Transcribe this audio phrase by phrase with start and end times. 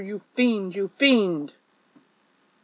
[0.03, 0.75] you fiend!
[0.75, 1.53] you fiend!